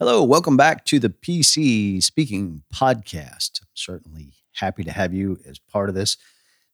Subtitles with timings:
[0.00, 3.60] Hello, welcome back to the PC Speaking Podcast.
[3.62, 6.16] I'm certainly happy to have you as part of this.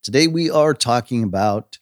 [0.02, 1.76] Today, we are talking about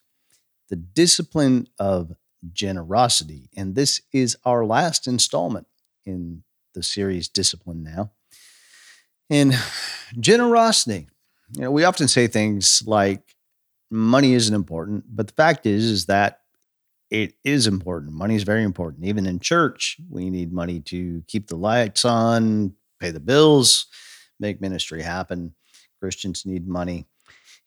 [0.69, 2.17] the discipline of
[2.53, 5.69] generosity, and this is our last installment
[6.05, 6.43] in
[6.75, 8.11] the series Discipline Now.
[9.31, 9.55] And
[10.19, 11.07] generosity,
[11.55, 13.37] you know, we often say things like
[13.93, 16.41] money isn't important, but the fact is, is that
[17.11, 18.13] it is important.
[18.13, 19.05] Money is very important.
[19.05, 23.87] Even in church, we need money to keep the lights on, pay the bills,
[24.39, 25.55] make ministry happen.
[26.01, 27.07] Christians need money.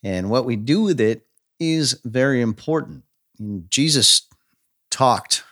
[0.03, 1.25] And what we do with it
[1.59, 3.03] is very important.
[3.39, 4.27] And Jesus
[4.89, 5.43] talked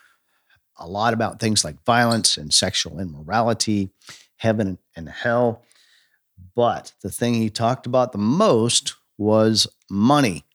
[0.78, 3.90] a lot about things like violence and sexual immorality,
[4.38, 5.64] heaven and hell.
[6.56, 10.46] But the thing he talked about the most was money.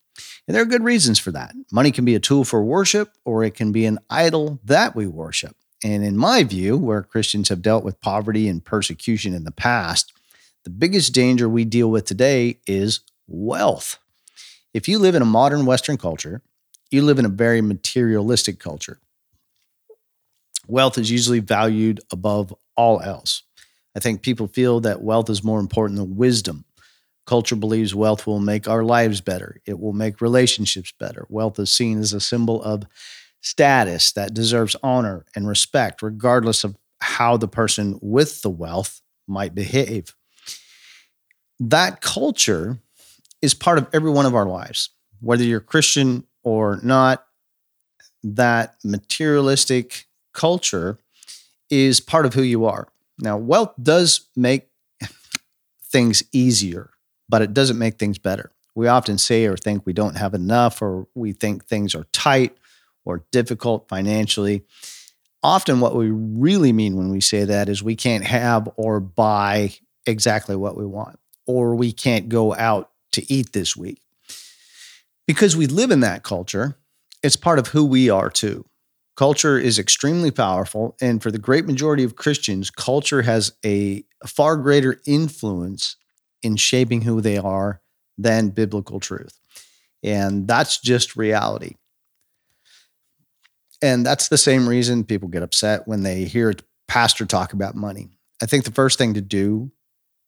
[0.47, 1.55] And there are good reasons for that.
[1.73, 5.07] Money can be a tool for worship, or it can be an idol that we
[5.07, 5.57] worship.
[5.83, 10.13] And in my view, where Christians have dealt with poverty and persecution in the past,
[10.65, 13.99] the biggest danger we deal with today is wealth.
[14.73, 16.43] If you live in a modern Western culture,
[16.91, 18.99] you live in a very materialistic culture.
[20.67, 23.43] Wealth is usually valued above all else.
[23.95, 26.65] I think people feel that wealth is more important than wisdom.
[27.27, 29.61] Culture believes wealth will make our lives better.
[29.65, 31.27] It will make relationships better.
[31.31, 32.85] Wealth is seen as a symbol of
[33.41, 39.55] status that deserves honor and respect, regardless of how the person with the wealth might
[39.55, 40.15] behave.
[41.61, 42.79] That culture
[43.41, 47.27] is part of every one of our lives, whether you're Christian or not.
[48.23, 50.99] That materialistic culture
[51.71, 52.89] is part of who you are.
[53.19, 54.69] Now, wealth does make
[55.83, 56.94] things easier
[57.29, 58.51] but it doesn't make things better.
[58.75, 62.57] We often say or think we don't have enough, or we think things are tight
[63.05, 64.65] or difficult financially.
[65.43, 69.75] Often, what we really mean when we say that is we can't have or buy
[70.07, 74.01] exactly what we want, or we can't go out to eat this week.
[75.27, 76.77] Because we live in that culture,
[77.23, 78.67] it's part of who we are too.
[79.17, 80.97] Culture is extremely powerful.
[81.01, 85.97] And for the great majority of Christians, culture has a far greater influence
[86.45, 87.81] in shaping who they are
[88.19, 89.39] than biblical truth.
[90.03, 91.75] And that's just reality.
[93.83, 96.55] And that's the same reason people get upset when they hear a
[96.87, 98.11] pastor talk about money.
[98.43, 99.71] I think the first thing to do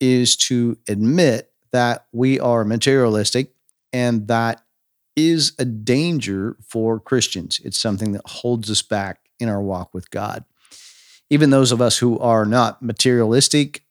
[0.01, 3.53] is to admit that we are materialistic
[3.93, 4.63] and that
[5.15, 7.61] is a danger for Christians.
[7.65, 10.45] It's something that holds us back in our walk with God.
[11.31, 13.83] Even those of us who are not materialistic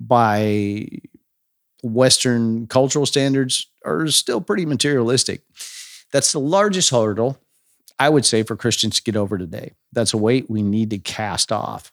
[0.00, 0.88] by
[1.82, 5.42] Western cultural standards are still pretty materialistic.
[6.12, 7.38] That's the largest hurdle,
[7.98, 9.72] I would say, for Christians to get over today.
[9.92, 11.92] That's a weight we need to cast off.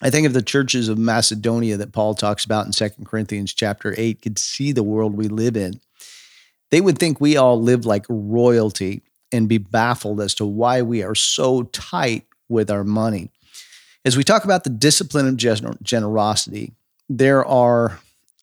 [0.00, 3.94] I think if the churches of Macedonia that Paul talks about in Second Corinthians chapter
[3.96, 5.80] 8 could see the world we live in,
[6.70, 11.02] they would think we all live like royalty and be baffled as to why we
[11.02, 13.30] are so tight with our money.
[14.04, 15.36] As we talk about the discipline of
[15.82, 16.72] generosity,
[17.08, 17.98] there are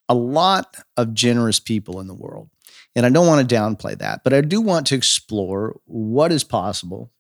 [0.08, 2.50] a lot of generous people in the world.
[2.96, 6.44] And I don't want to downplay that, but I do want to explore what is
[6.44, 7.12] possible,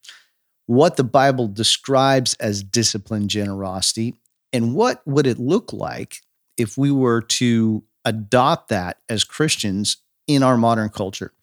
[0.68, 4.16] what the Bible describes as disciplined generosity,
[4.53, 6.22] and what would it look like
[6.57, 9.97] if we were to adopt that as Christians
[10.28, 11.34] in our modern culture.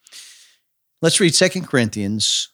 [1.02, 2.52] Let's read Second Corinthians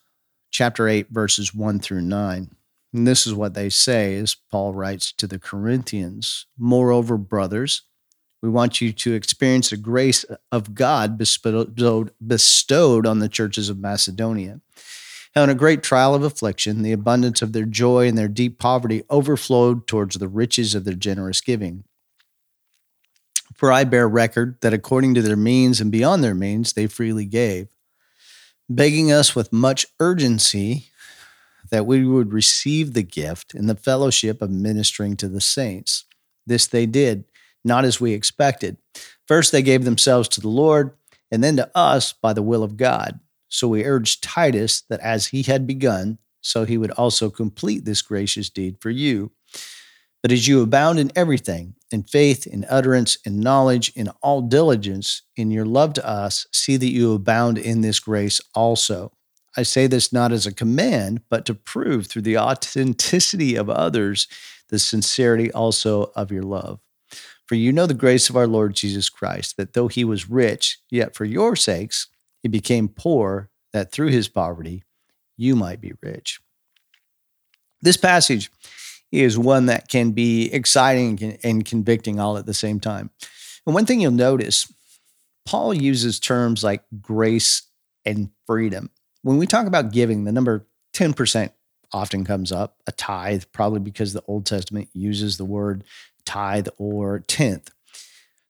[0.51, 2.55] chapter 8 verses 1 through 9.
[2.91, 7.83] And this is what they say as Paul writes to the Corinthians, "Moreover, brothers,
[8.41, 14.61] we want you to experience the grace of God bestowed, on the churches of Macedonia.
[15.35, 18.57] How, in a great trial of affliction, the abundance of their joy and their deep
[18.57, 21.83] poverty overflowed towards the riches of their generous giving.
[23.53, 27.25] For I bear record that according to their means and beyond their means, they freely
[27.25, 27.67] gave,
[28.69, 30.85] begging us with much urgency
[31.69, 36.05] that we would receive the gift and the fellowship of ministering to the saints.
[36.47, 37.25] This they did
[37.63, 38.77] not as we expected.
[39.27, 40.91] First, they gave themselves to the Lord,
[41.31, 43.19] and then to us by the will of God.
[43.49, 48.01] So we urged Titus that as he had begun, so he would also complete this
[48.01, 49.31] gracious deed for you.
[50.21, 55.23] But as you abound in everything, in faith, in utterance, in knowledge, in all diligence,
[55.35, 59.11] in your love to us, see that you abound in this grace also.
[59.57, 64.27] I say this not as a command, but to prove through the authenticity of others
[64.69, 66.79] the sincerity also of your love.
[67.49, 70.77] For you know the grace of our Lord Jesus Christ, that though he was rich,
[70.91, 72.05] yet for your sakes
[72.43, 74.83] he became poor, that through his poverty
[75.35, 76.39] you might be rich.
[77.81, 78.51] This passage
[79.11, 83.09] is one that can be exciting and convicting all at the same time.
[83.65, 84.71] And one thing you'll notice,
[85.43, 87.63] Paul uses terms like grace
[88.05, 88.91] and freedom.
[89.23, 91.49] When we talk about giving, the number 10%
[91.91, 95.83] often comes up, a tithe, probably because the Old Testament uses the word
[96.29, 97.71] tithe or tenth.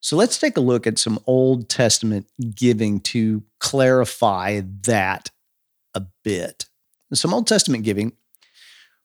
[0.02, 5.32] So let's take a look at some Old Testament giving to clarify that
[5.96, 6.66] a bit.
[7.14, 8.12] Some Old Testament giving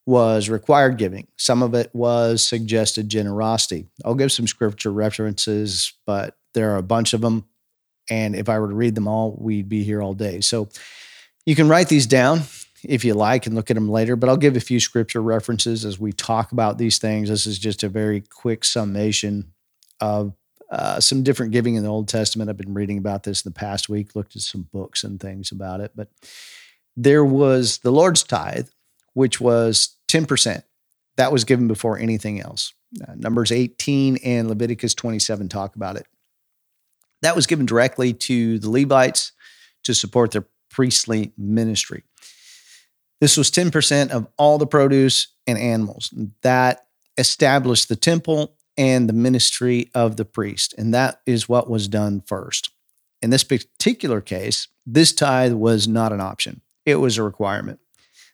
[0.06, 1.28] was required giving.
[1.36, 3.86] Some of it was suggested generosity.
[4.04, 7.46] I'll give some scripture references, but there are a bunch of them.
[8.10, 10.40] And if I were to read them all, we'd be here all day.
[10.40, 10.68] So
[11.46, 12.42] you can write these down
[12.84, 15.84] if you like and look at them later, but I'll give a few scripture references
[15.84, 17.28] as we talk about these things.
[17.28, 19.52] This is just a very quick summation
[20.00, 20.34] of
[20.70, 22.50] uh, some different giving in the Old Testament.
[22.50, 25.52] I've been reading about this in the past week, looked at some books and things
[25.52, 25.92] about it.
[25.94, 26.08] But
[26.96, 28.68] there was the Lord's tithe,
[29.12, 30.62] which was 10%.
[31.16, 32.74] That was given before anything else.
[33.00, 36.06] Uh, Numbers 18 and Leviticus 27 talk about it.
[37.22, 39.32] That was given directly to the Levites
[39.84, 42.02] to support their priestly ministry.
[43.24, 46.12] This was 10% of all the produce and animals.
[46.42, 46.84] That
[47.16, 50.74] established the temple and the ministry of the priest.
[50.76, 52.68] And that is what was done first.
[53.22, 57.80] In this particular case, this tithe was not an option, it was a requirement.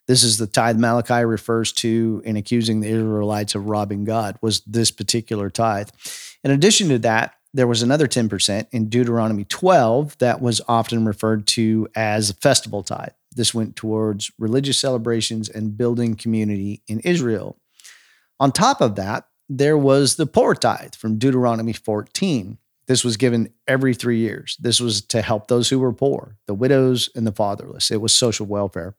[0.08, 4.58] This is the tithe Malachi refers to in accusing the Israelites of robbing God, was
[4.62, 5.90] this particular tithe.
[6.42, 11.46] In addition to that, there was another 10% in Deuteronomy 12 that was often referred
[11.46, 13.10] to as a festival tithe.
[13.34, 17.58] This went towards religious celebrations and building community in Israel.
[18.38, 22.58] On top of that, there was the poor tithe from Deuteronomy 14.
[22.86, 24.56] This was given every three years.
[24.60, 27.90] This was to help those who were poor, the widows and the fatherless.
[27.90, 28.94] It was social welfare.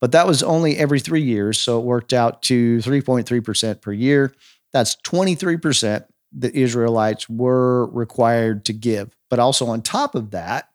[0.00, 1.60] But that was only every three years.
[1.60, 4.32] So it worked out to 3.3% per year.
[4.72, 9.16] That's 23% the Israelites were required to give.
[9.30, 10.68] But also on top of that,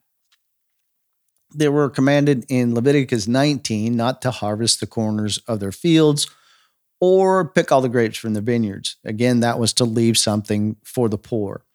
[1.54, 6.30] they were commanded in Leviticus 19 not to harvest the corners of their fields
[7.00, 8.98] or pick all the grapes from the vineyards.
[9.04, 11.66] Again, that was to leave something for the poor.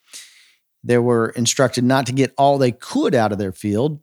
[0.82, 4.00] They were instructed not to get all they could out of their field.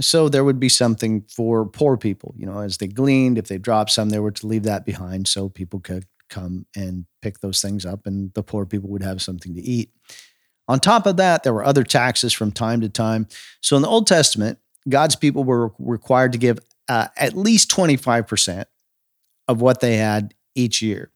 [0.00, 2.34] So there would be something for poor people.
[2.36, 5.28] You know, as they gleaned, if they dropped some, they were to leave that behind
[5.28, 9.22] so people could come and pick those things up and the poor people would have
[9.22, 9.90] something to eat.
[10.66, 13.28] On top of that, there were other taxes from time to time.
[13.60, 14.58] So in the Old Testament,
[14.88, 16.58] God's people were required to give
[16.88, 18.66] uh, at least 25%
[19.48, 21.10] of what they had each year.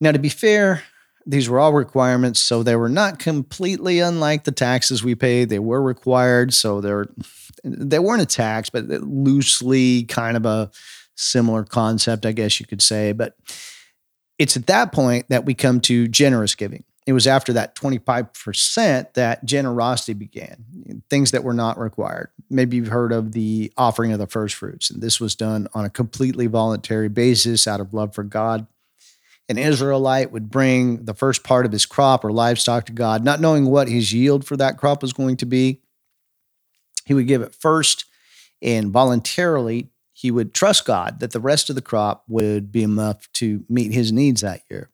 [0.00, 0.82] Now, to be fair,
[1.26, 5.48] these were all requirements, so they were not completely unlike the taxes we paid.
[5.48, 7.06] They were required, so they're
[7.62, 10.70] they weren't a tax, but loosely kind of a
[11.16, 13.12] similar concept, I guess you could say.
[13.12, 13.36] But
[14.38, 16.84] it's at that point that we come to generous giving.
[17.06, 22.30] It was after that 25% that generosity began, things that were not required.
[22.48, 25.84] Maybe you've heard of the offering of the first fruits, and this was done on
[25.84, 28.66] a completely voluntary basis out of love for God.
[29.50, 33.40] An Israelite would bring the first part of his crop or livestock to God, not
[33.40, 35.82] knowing what his yield for that crop was going to be.
[37.04, 38.06] He would give it first
[38.62, 43.30] and voluntarily he would trust God that the rest of the crop would be enough
[43.34, 44.88] to meet his needs that year.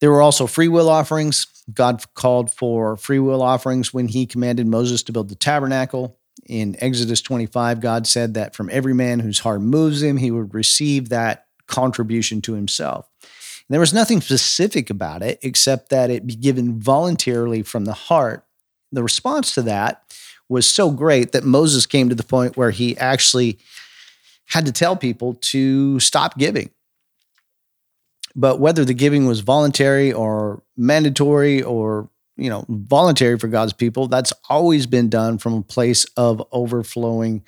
[0.00, 1.46] There were also free will offerings.
[1.72, 6.16] God called for free will offerings when he commanded Moses to build the tabernacle.
[6.46, 10.54] In Exodus 25, God said that from every man whose heart moves him, he would
[10.54, 13.08] receive that contribution to himself.
[13.22, 17.92] And there was nothing specific about it except that it be given voluntarily from the
[17.92, 18.44] heart.
[18.92, 20.02] The response to that
[20.48, 23.58] was so great that Moses came to the point where he actually
[24.46, 26.70] had to tell people to stop giving.
[28.38, 34.06] But whether the giving was voluntary or mandatory or you know voluntary for God's people,
[34.06, 37.44] that's always been done from a place of overflowing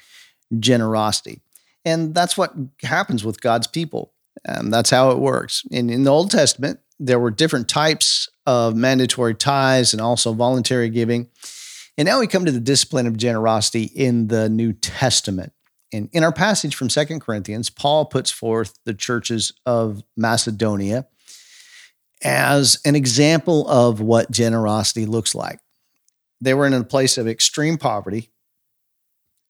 [0.58, 1.42] generosity.
[1.84, 4.12] And that's what happens with God's people.
[4.44, 5.62] And that's how it works.
[5.70, 10.90] And in the Old Testament, there were different types of mandatory tithes and also voluntary
[10.90, 11.28] giving.
[11.96, 15.52] And now we come to the discipline of generosity in the New Testament.
[15.92, 21.06] And in our passage from Second Corinthians, Paul puts forth the churches of Macedonia
[22.22, 25.58] as an example of what generosity looks like.
[26.40, 28.30] They were in a place of extreme poverty,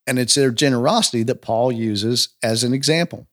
[0.07, 3.27] and it's their generosity that Paul uses as an example.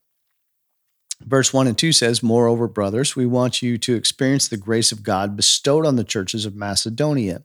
[1.22, 5.02] Verse 1 and 2 says, Moreover, brothers, we want you to experience the grace of
[5.02, 7.44] God bestowed on the churches of Macedonia,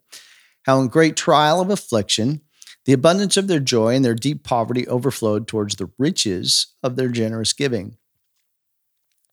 [0.64, 2.42] how in great trial of affliction,
[2.84, 7.08] the abundance of their joy and their deep poverty overflowed towards the riches of their
[7.08, 7.96] generous giving.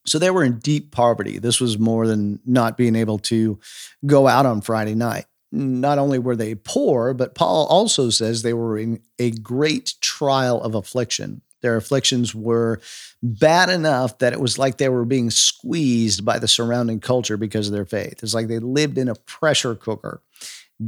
[0.05, 1.39] So they were in deep poverty.
[1.39, 3.59] This was more than not being able to
[4.05, 5.25] go out on Friday night.
[5.51, 10.61] Not only were they poor, but Paul also says they were in a great trial
[10.61, 11.41] of affliction.
[11.61, 12.79] Their afflictions were
[13.21, 17.67] bad enough that it was like they were being squeezed by the surrounding culture because
[17.67, 18.23] of their faith.
[18.23, 20.21] It's like they lived in a pressure cooker.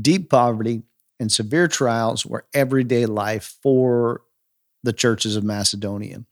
[0.02, 0.84] Deep poverty
[1.22, 4.24] and severe trials were everyday life for
[4.84, 6.26] the churches of Macedonia.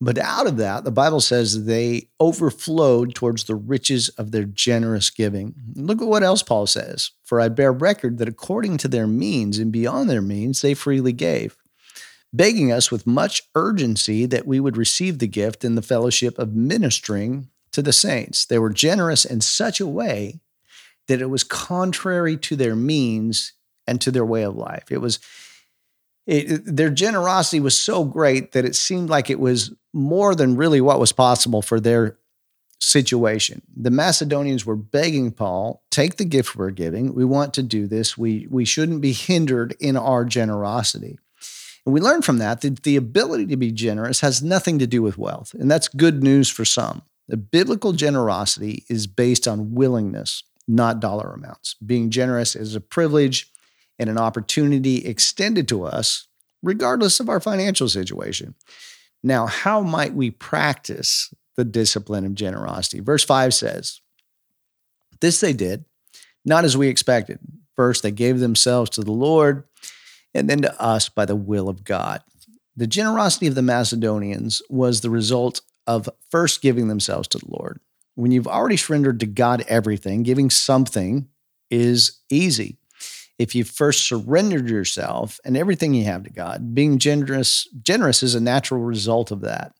[0.00, 5.08] But out of that, the Bible says they overflowed towards the riches of their generous
[5.08, 5.54] giving.
[5.76, 7.12] Look at what else Paul says.
[7.22, 11.12] For I bear record that according to their means and beyond their means, they freely
[11.12, 11.56] gave
[12.34, 16.52] begging us with much urgency that we would receive the gift in the fellowship of
[16.52, 18.44] ministering to the saints.
[18.44, 20.40] They were generous in such a way
[21.06, 23.52] that it was contrary to their means
[23.86, 24.90] and to their way of life.
[24.90, 25.18] It was
[26.26, 30.80] it, their generosity was so great that it seemed like it was more than really
[30.80, 32.16] what was possible for their
[32.80, 33.62] situation.
[33.76, 37.14] The Macedonians were begging Paul, take the gift we're giving.
[37.14, 38.16] We want to do this.
[38.16, 41.18] We we shouldn't be hindered in our generosity.
[41.84, 45.02] And we learn from that that the ability to be generous has nothing to do
[45.02, 45.54] with wealth.
[45.54, 47.02] And that's good news for some.
[47.28, 51.74] The biblical generosity is based on willingness, not dollar amounts.
[51.74, 53.50] Being generous is a privilege
[53.98, 56.28] and an opportunity extended to us,
[56.62, 58.54] regardless of our financial situation.
[59.22, 63.00] Now, how might we practice the discipline of generosity?
[63.00, 64.00] Verse 5 says,
[65.20, 65.84] This they did,
[66.44, 67.38] not as we expected.
[67.76, 69.64] First, they gave themselves to the Lord
[70.34, 72.22] and then to us by the will of God.
[72.76, 77.80] The generosity of the Macedonians was the result of first giving themselves to the Lord.
[78.16, 81.28] When you've already surrendered to God everything, giving something
[81.70, 82.78] is easy.
[83.38, 88.34] If you first surrendered yourself and everything you have to God, being generous, generous is
[88.34, 89.74] a natural result of that.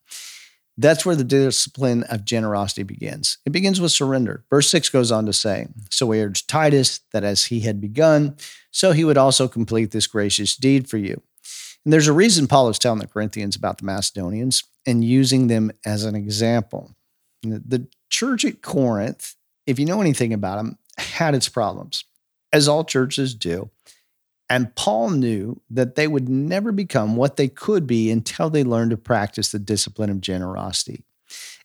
[0.77, 3.39] That's where the discipline of generosity begins.
[3.47, 4.45] It begins with surrender.
[4.51, 8.37] Verse 6 goes on to say, So we urged Titus that as he had begun,
[8.73, 11.23] so he would also complete this gracious deed for you.
[11.85, 15.71] And there's a reason Paul is telling the Corinthians about the Macedonians and using them
[15.85, 16.97] as an example.
[17.43, 22.05] The church at Corinth, if you know anything about them, had its problems,
[22.55, 23.69] as all churches do.
[24.49, 28.93] And Paul knew that they would never become what they could be until they learned
[28.93, 31.03] to practice the discipline of generosity.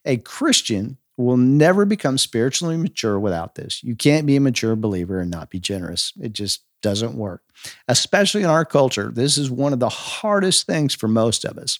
[0.04, 3.84] A Christian will never become spiritually mature without this.
[3.84, 6.12] You can't be a mature believer and not be generous.
[6.20, 7.42] It just doesn't work.
[7.86, 11.78] Especially in our culture, this is one of the hardest things for most of us.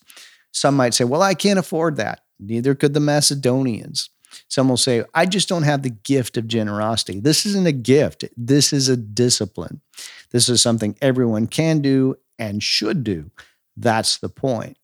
[0.53, 2.21] Some might say, Well, I can't afford that.
[2.39, 4.11] Neither could the Macedonians.
[4.51, 7.21] Some will say, I just don't have the gift of generosity.
[7.21, 9.81] This isn't a gift, this is a discipline.
[10.33, 13.31] This is something everyone can do and should do.
[13.77, 14.77] That's the point.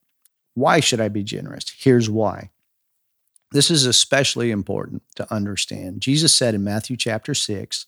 [0.54, 1.64] Why should I be generous?
[1.76, 2.50] Here's why.
[3.52, 6.00] This is especially important to understand.
[6.00, 7.86] Jesus said in Matthew chapter 6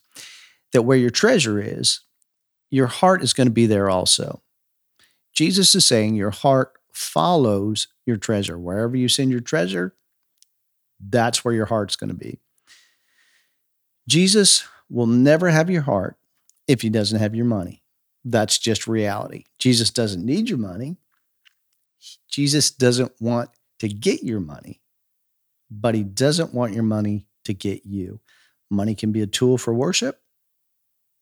[0.73, 2.01] that where your treasure is,
[2.69, 4.41] your heart is going to be there also.
[5.33, 8.59] Jesus is saying your heart follows your treasure.
[8.59, 9.95] Wherever you send your treasure,
[10.99, 12.39] that's where your heart's going to be.
[14.07, 16.17] Jesus will never have your heart
[16.67, 17.83] if he doesn't have your money.
[18.25, 19.45] That's just reality.
[19.59, 20.97] Jesus doesn't need your money.
[22.27, 24.81] Jesus doesn't want to get your money,
[25.69, 28.19] but he doesn't want your money to get you.
[28.69, 30.21] Money can be a tool for worship,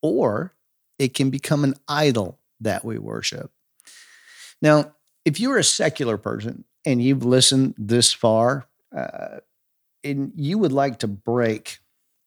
[0.02, 0.54] or
[1.00, 3.52] it can become an idol that we worship.
[4.62, 4.94] Now,
[5.24, 9.40] if you're a secular person and you've listened this far, uh,
[10.04, 11.80] and you would like to break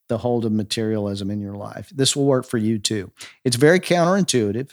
[0.08, 3.12] the hold of materialism in your life, this will work for you too.
[3.44, 4.70] It's very counterintuitive,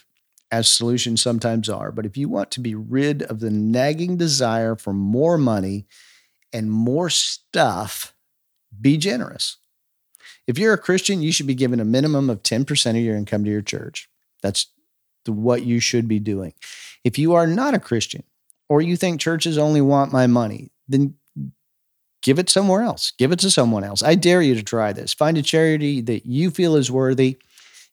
[0.51, 1.91] as solutions sometimes are.
[1.91, 5.85] But if you want to be rid of the nagging desire for more money
[6.53, 8.13] and more stuff,
[8.79, 9.57] be generous.
[10.45, 13.43] If you're a Christian, you should be giving a minimum of 10% of your income
[13.43, 14.09] to your church.
[14.41, 14.67] That's
[15.25, 16.53] what you should be doing.
[17.03, 18.23] If you are not a Christian
[18.69, 21.15] or you think churches only want my money, then
[22.27, 23.13] give it somewhere else.
[23.17, 24.03] Give it to someone else.
[24.03, 25.13] I dare you to try this.
[25.13, 27.37] Find a charity that you feel is worthy.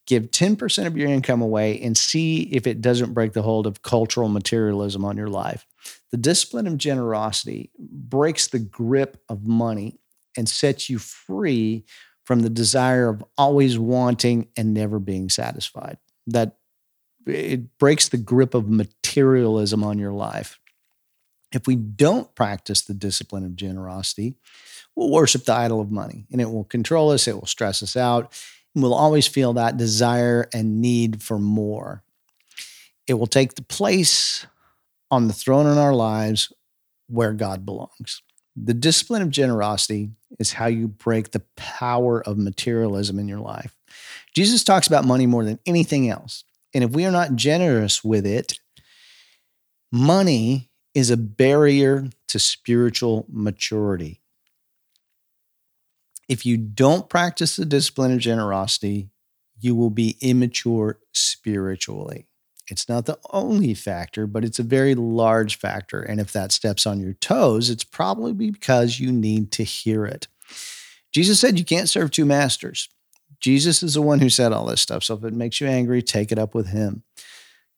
[0.09, 3.83] Give 10% of your income away and see if it doesn't break the hold of
[3.83, 5.65] cultural materialism on your life.
[6.11, 10.01] The discipline of generosity breaks the grip of money
[10.37, 11.85] and sets you free
[12.25, 15.99] from the desire of always wanting and never being satisfied.
[16.27, 16.57] That
[17.25, 20.59] it breaks the grip of materialism on your life.
[21.55, 24.35] If we don't practice the discipline of generosity,
[24.97, 27.97] we'll worship the idol of money and it will control us, it will stress us
[27.97, 28.33] out,
[28.75, 32.03] and we'll always feel that desire and need for more.
[33.07, 34.47] It will take the place
[35.11, 36.53] on the throne in our lives
[37.07, 38.23] where God belongs.
[38.57, 43.77] The discipline of generosity is how you break the power of materialism in your life.
[44.35, 46.45] Jesus talks about money more than anything else.
[46.73, 48.59] And if we are not generous with it,
[49.93, 54.21] money is a barrier to spiritual maturity.
[56.29, 59.11] If you don't practice the discipline of generosity,
[59.61, 62.27] you will be immature spiritually.
[62.69, 66.01] It's not the only factor, but it's a very large factor.
[66.01, 70.29] And if that steps on your toes, it's probably because you need to hear it.
[71.13, 72.89] Jesus said you can't serve two masters.
[73.39, 75.05] Jesus is the one who said all this stuff.
[75.05, 77.03] So if it makes you angry, take it up with him.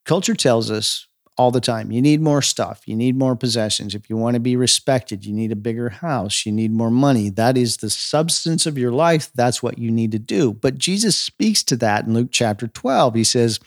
[0.05, 1.09] Culture tells us
[1.39, 3.95] all the time you need more stuff, you need more possessions.
[3.95, 7.29] If you want to be respected, you need a bigger house, you need more money.
[7.29, 9.31] That is the substance of your life.
[9.35, 10.55] That's what you need to do.
[10.55, 13.15] But Jesus speaks to that in Luke chapter 12.
[13.15, 13.61] He says,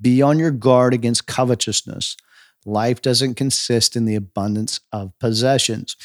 [0.00, 2.16] be on your guard against covetousness.
[2.64, 5.96] Life doesn't consist in the abundance of possessions.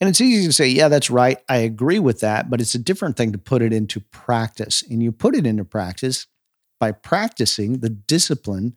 [0.00, 1.38] And it's easy to say, yeah, that's right.
[1.48, 2.50] I agree with that.
[2.50, 4.82] But it's a different thing to put it into practice.
[4.82, 6.26] And you put it into practice
[6.80, 8.76] by practicing the discipline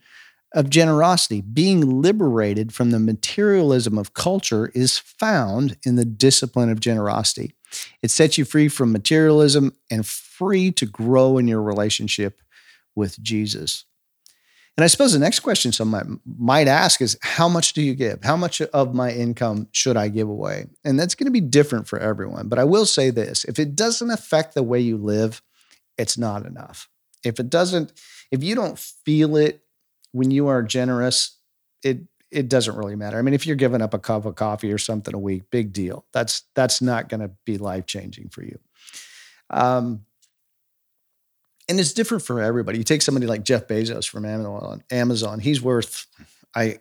[0.54, 1.42] of generosity.
[1.42, 7.56] Being liberated from the materialism of culture is found in the discipline of generosity.
[8.02, 12.42] It sets you free from materialism and free to grow in your relationship
[12.96, 13.86] with Jesus.
[14.78, 18.24] And I suppose the next question someone might ask is how much do you give?
[18.24, 20.68] How much of my income should I give away?
[20.84, 22.48] And that's going to be different for everyone.
[22.48, 25.42] But I will say this if it doesn't affect the way you live,
[25.98, 26.90] it's not enough.
[27.24, 27.92] If it doesn't,
[28.32, 29.62] if you don't feel it
[30.12, 31.38] when you are generous,
[31.84, 32.02] it
[32.32, 33.20] it doesn't really matter.
[33.20, 35.74] I mean, if you're giving up a cup of coffee or something a week, big
[35.74, 36.06] deal.
[36.14, 38.58] That's that's not going to be life changing for you.
[39.50, 40.06] Um,
[41.68, 42.78] and it's different for everybody.
[42.78, 44.26] You take somebody like Jeff Bezos from
[44.92, 45.40] Amazon.
[45.40, 46.08] He's worth
[46.56, 46.80] I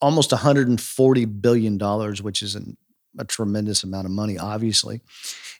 [0.00, 2.76] almost 140 billion dollars, which is an,
[3.18, 5.00] a tremendous amount of money, obviously.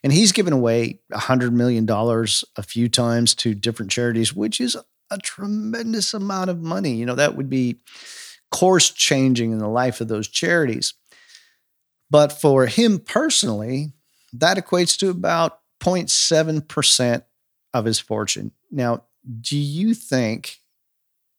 [0.03, 4.75] And he's given away 100 million dollars a few times to different charities, which is
[5.13, 6.93] a tremendous amount of money.
[6.93, 7.77] You know, that would be
[8.51, 10.93] course changing in the life of those charities.
[12.09, 13.93] But for him personally,
[14.33, 17.23] that equates to about 0.7%
[17.73, 18.51] of his fortune.
[18.71, 19.03] Now,
[19.41, 20.59] do you think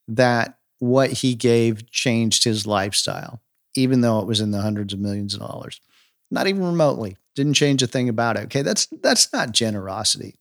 [0.08, 3.40] that what he gave changed his lifestyle,
[3.76, 5.80] even though it was in the hundreds of millions of dollars?
[6.30, 7.16] Not even remotely.
[7.36, 8.44] Didn't change a thing about it.
[8.44, 10.36] Okay, that's that's not generosity.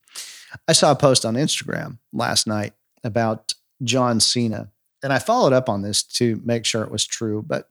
[0.68, 4.70] I saw a post on Instagram last night about John Cena,
[5.04, 7.70] and I followed up on this to make sure it was true, but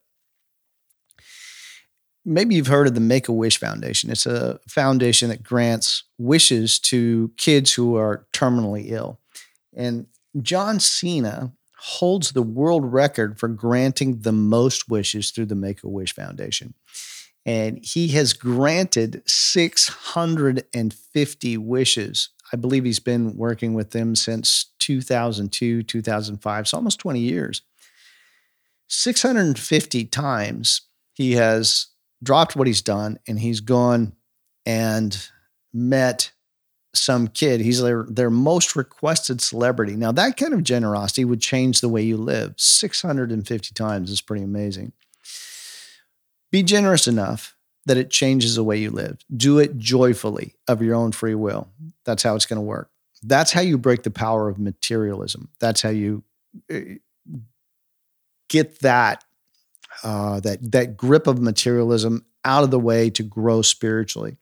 [2.24, 4.10] maybe you've heard of the Make a Wish Foundation.
[4.10, 9.18] It's a foundation that grants wishes to kids who are terminally ill.
[9.74, 10.06] And
[10.40, 15.88] John Cena holds the world record for granting the most wishes through the Make a
[15.88, 16.74] Wish Foundation.
[17.44, 22.28] And he has granted 650 wishes.
[22.52, 27.62] I believe he's been working with them since 2002, 2005, so almost 20 years.
[28.88, 30.82] 650 times
[31.14, 31.86] he has
[32.22, 34.12] dropped what he's done and he's gone
[34.66, 35.30] and
[35.72, 36.32] met
[36.94, 37.62] some kid.
[37.62, 39.96] He's their, their most requested celebrity.
[39.96, 42.54] Now, that kind of generosity would change the way you live.
[42.58, 44.92] 650 times is pretty amazing.
[46.50, 49.18] Be generous enough that it changes the way you live.
[49.34, 51.68] Do it joyfully of your own free will.
[52.04, 52.90] That's how it's going to work.
[53.22, 55.48] That's how you break the power of materialism.
[55.60, 56.24] That's how you
[56.70, 56.96] eh,
[58.48, 59.24] get that
[60.04, 64.36] uh, that that grip of materialism out of the way to grow spiritually.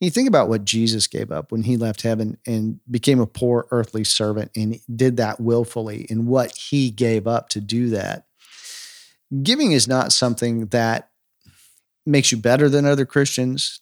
[0.00, 3.68] You think about what Jesus gave up when he left heaven and became a poor
[3.70, 8.26] earthly servant and did that willfully and what he gave up to do that.
[9.42, 11.11] Giving is not something that
[12.06, 13.80] makes you better than other Christians.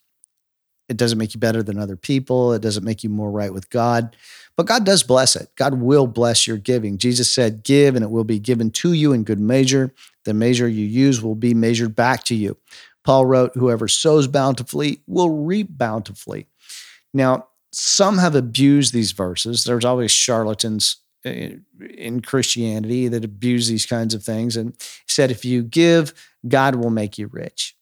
[0.89, 2.53] It doesn't make you better than other people.
[2.53, 4.17] It doesn't make you more right with God.
[4.57, 5.49] But God does bless it.
[5.55, 6.99] God will bless your giving.
[6.99, 9.95] Jesus said, Give, and it will be given to you in good measure.
[10.25, 12.57] The measure you use will be measured back to you.
[13.05, 16.49] Paul wrote, Whoever sows bountifully will reap bountifully.
[17.15, 19.65] Now, some have abused these verses.
[19.65, 21.53] There's always charlatans eh,
[21.97, 24.75] in Christianity that abuse these kinds of things and
[25.07, 26.13] said, If you give,
[26.47, 27.77] God will make you rich.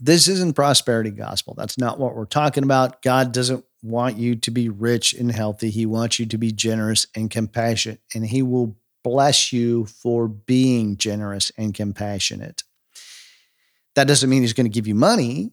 [0.00, 1.54] This isn't prosperity gospel.
[1.56, 3.02] That's not what we're talking about.
[3.02, 5.70] God doesn't want you to be rich and healthy.
[5.70, 10.96] He wants you to be generous and compassionate, and He will bless you for being
[10.96, 12.62] generous and compassionate.
[13.94, 15.52] That doesn't mean He's going to give you money,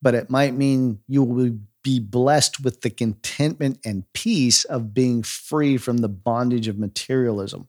[0.00, 5.22] but it might mean you will be blessed with the contentment and peace of being
[5.22, 7.68] free from the bondage of materialism.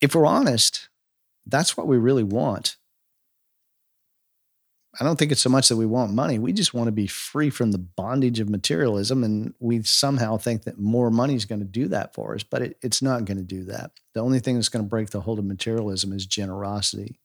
[0.00, 0.88] If we're honest,
[1.46, 2.76] that's what we really want.
[4.98, 6.38] I don't think it's so much that we want money.
[6.38, 9.24] We just want to be free from the bondage of materialism.
[9.24, 12.62] And we somehow think that more money is going to do that for us, but
[12.62, 13.90] it, it's not going to do that.
[14.14, 17.18] The only thing that's going to break the hold of materialism is generosity.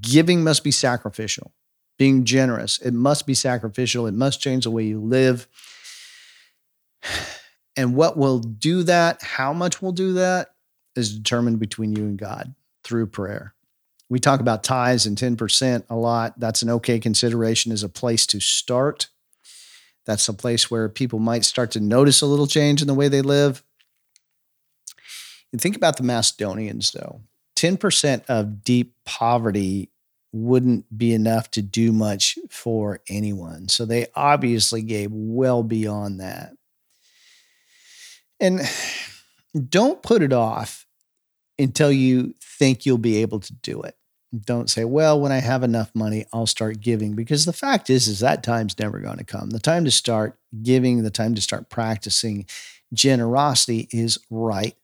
[0.00, 1.52] Giving must be sacrificial.
[1.98, 4.06] Being generous, it must be sacrificial.
[4.06, 5.46] It must change the way you live.
[7.74, 10.48] And what will do that, how much will do that,
[10.94, 12.54] is determined between you and God
[12.84, 13.54] through prayer.
[14.12, 16.38] We talk about tithes and 10% a lot.
[16.38, 19.08] That's an okay consideration as a place to start.
[20.04, 23.08] That's a place where people might start to notice a little change in the way
[23.08, 23.64] they live.
[25.50, 27.22] And think about the Macedonians, though.
[27.56, 29.88] 10% of deep poverty
[30.30, 33.68] wouldn't be enough to do much for anyone.
[33.68, 36.52] So they obviously gave well beyond that.
[38.38, 38.60] And
[39.70, 40.84] don't put it off
[41.58, 43.96] until you think you'll be able to do it
[44.44, 48.08] don't say well when i have enough money i'll start giving because the fact is
[48.08, 49.50] is that time's never going to come.
[49.50, 52.46] The time to start giving the time to start practicing
[52.92, 54.76] generosity is right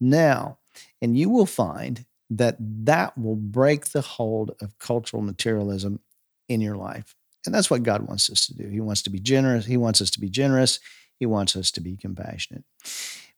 [0.00, 0.58] now.
[1.00, 6.00] And you will find that that will break the hold of cultural materialism
[6.48, 7.14] in your life.
[7.46, 8.68] And that's what god wants us to do.
[8.68, 10.78] He wants to be generous he wants us to be generous
[11.18, 12.64] he wants us to be compassionate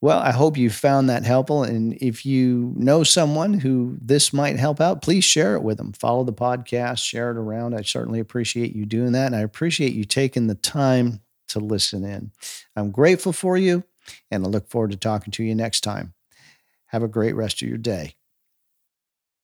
[0.00, 1.62] well, I hope you found that helpful.
[1.62, 5.92] And if you know someone who this might help out, please share it with them.
[5.92, 7.74] Follow the podcast, share it around.
[7.74, 9.26] I certainly appreciate you doing that.
[9.26, 12.30] And I appreciate you taking the time to listen in.
[12.74, 13.84] I'm grateful for you,
[14.30, 16.12] and I look forward to talking to you next time.
[16.86, 18.16] Have a great rest of your day.